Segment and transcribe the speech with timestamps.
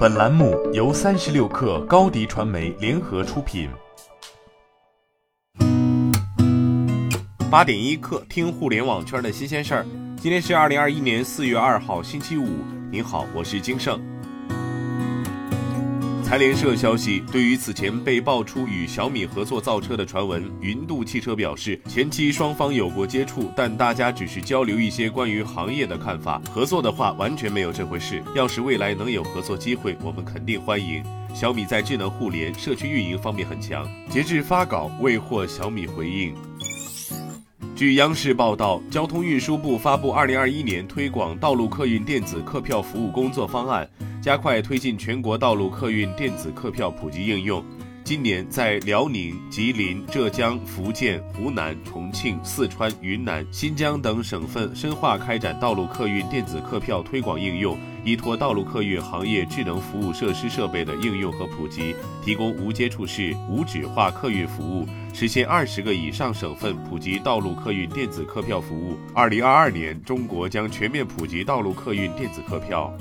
[0.00, 3.68] 本栏目由三十六氪高低传媒联合出品。
[7.50, 9.86] 八点一刻，听互联网圈的新鲜事儿。
[10.16, 12.48] 今天是二零二一年四月二号，星期五。
[12.90, 14.00] 您好，我是金盛。
[16.30, 26.40] 财联社消息，对于此前被爆出与小米合作造车的传闻，云度汽车表示，前期双方有过接触，但大家只是交流一些关于行业的看法。
[26.48, 28.22] 合作的话，完全没有这回事。
[28.36, 31.02] 要是未来能有合作机会，我们肯定欢迎。
[31.34, 33.84] 小米在智能互联、社区运营方面很强。
[34.08, 36.32] 截至发稿，未获小米回应。
[37.74, 43.90] 据央视报道，交通运输部发布二零二一年推广道路客运电子客票服务工作方案。
[44.20, 47.64] 加快推进全国道路客运电子客票普及应用。
[48.02, 68.98] 今年在辽宁、吉林、浙江、福建、湖南、重庆、四川、云南、新疆等省份深化开展道路客运电子客票推广应用，依托道路客运行业智能服务设施设备的应用和普及，提供无接触式、无纸化客运服务，实现二十个以上省份普及道路客运电子客票服务。
[69.14, 72.92] 二零二二年，中国将全面普及道路客运电子客票。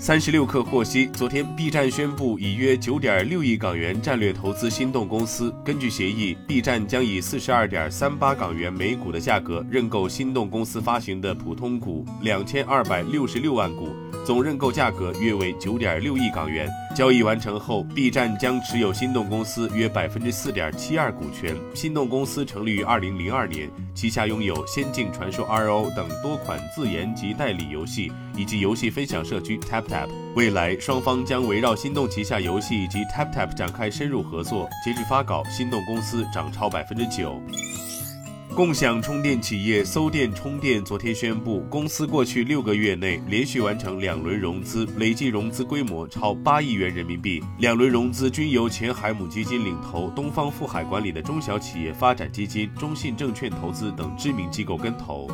[0.00, 5.52] 三十六氪获悉，昨天 B 站宣布以约九点六亿港元战略投资心动公司。
[5.64, 13.88] 根据协议，B 站将以四十二点三八港元每股的价格认购心动公司发行的普通股两千二百六十六万股，
[14.24, 16.70] 总认购价格约为九点六亿港元。
[16.94, 21.56] 交易完成后，B 站将持有心动公司约百分之四点七二股权。
[21.74, 30.08] 心动公司成立于二零零二年，旗下拥有《仙境传说 RO》等多款自研及代理游戏，以及游戏分享社区 TapTap。
[30.36, 34.68] 未来双方将围绕心动旗下游戏以及 TapTap 展开深入合作。
[34.84, 37.42] 截至发稿，心动公司涨超百分之九。
[38.58, 47.40] 共享充电企业搜电充电昨天宣布，公司过去六个月内连续完成两轮融资，累计融资规模超八亿元人民币。
[47.60, 55.30] 两轮融资均由前海母基金领投，东方富海管理的中小企业发展基金、中信证券投资等知名机构跟投。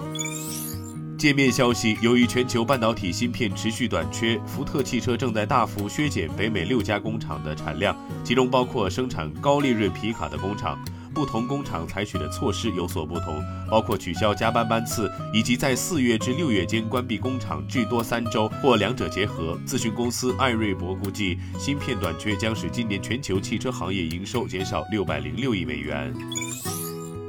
[1.17, 10.79] 界面消息，由于全球半导体芯片持续短缺，福特汽车正在大幅削减北美六家工厂的产量，其中包括生产高利润皮卡的工厂。
[11.15, 19.57] 不同工厂采取的措施有所不同，包括取消加班班次，以及在四月至六月间关闭工厂，至多三周，或两者结合。
[19.65, 26.13] 咨询公司艾瑞博估计，芯片短缺将使今年全球汽车行业营收减少六百零六亿美元。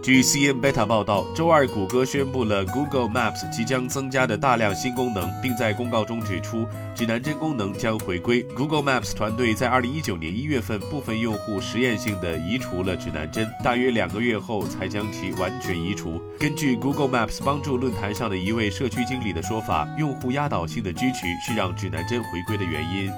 [0.05, 8.44] 据 CN Beta 报道，周二谷歌宣布了 Google Maps 即将增加的大量新功能，并在公告中指出，指南针功能将回归。
[8.55, 16.21] Google Maps 团队在2019年1月份部分用户实验性的移除了指南针，大约两个月后才将其完全移除。
[16.39, 23.11] 根据 Google Maps 帮助论坛上的一位社区经理的说法，用户压倒性的支持是让指南针回归的原因。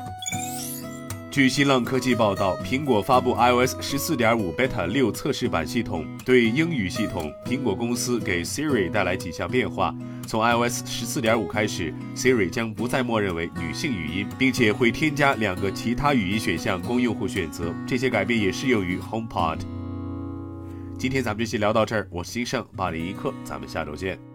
[1.37, 9.93] 据新浪科技报道，苹果发布 iOS 十四点五 Beta 六测试版系统，对英语系统，苹果公司给 Siri 带来几项变化。
[10.25, 17.71] 从 iOS 十四点五开始，Siri 将不再默认为女性语音，并且会添加两个其他语音选项供用户选择。
[17.85, 19.59] 这些改变也适用于 HomePod。
[20.97, 24.26] 今天咱们就先聊到这儿，我是金盛，八点一刻，咱们下周见。